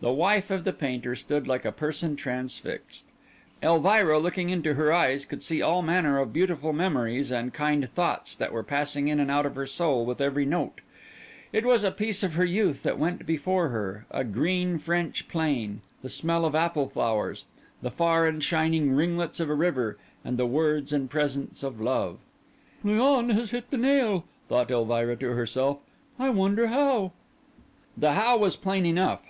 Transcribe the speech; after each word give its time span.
The 0.00 0.12
wife 0.12 0.52
of 0.52 0.62
the 0.62 0.72
painter 0.72 1.16
stood 1.16 1.48
like 1.48 1.64
a 1.64 1.72
person 1.72 2.14
transfixed; 2.14 3.04
Elvira, 3.60 4.20
looking 4.20 4.50
into 4.50 4.74
her 4.74 4.92
eyes, 4.92 5.24
could 5.24 5.42
see 5.42 5.60
all 5.60 5.82
manner 5.82 6.20
of 6.20 6.32
beautiful 6.32 6.72
memories 6.72 7.32
and 7.32 7.52
kind 7.52 7.90
thoughts 7.90 8.36
that 8.36 8.52
were 8.52 8.62
passing 8.62 9.08
in 9.08 9.18
and 9.18 9.32
out 9.32 9.46
of 9.46 9.56
her 9.56 9.66
soul 9.66 10.06
with 10.06 10.20
every 10.20 10.46
note; 10.46 10.80
it 11.52 11.66
was 11.66 11.82
a 11.82 11.90
piece 11.90 12.22
of 12.22 12.34
her 12.34 12.44
youth 12.44 12.84
that 12.84 13.00
went 13.00 13.26
before 13.26 13.70
her; 13.70 14.06
a 14.12 14.22
green 14.22 14.78
French 14.78 15.26
plain, 15.26 15.80
the 16.02 16.08
smell 16.08 16.44
of 16.44 16.54
apple 16.54 16.86
flowers, 16.88 17.44
the 17.82 17.90
far 17.90 18.28
and 18.28 18.44
shining 18.44 18.92
ringlets 18.92 19.40
of 19.40 19.50
a 19.50 19.54
river, 19.54 19.98
and 20.24 20.36
the 20.36 20.46
words 20.46 20.92
and 20.92 21.10
presence 21.10 21.64
of 21.64 21.80
love. 21.80 22.20
"Léon 22.84 23.32
has 23.32 23.50
hit 23.50 23.68
the 23.72 23.76
nail," 23.76 24.24
thought 24.48 24.70
Elvira 24.70 25.16
to 25.16 25.30
herself. 25.32 25.78
"I 26.16 26.30
wonder 26.30 26.68
how." 26.68 27.10
The 27.96 28.12
how 28.12 28.36
was 28.38 28.54
plain 28.54 28.86
enough. 28.86 29.20